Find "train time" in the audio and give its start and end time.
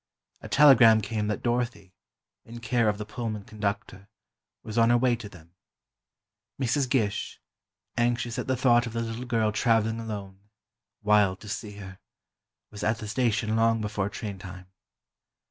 14.09-14.65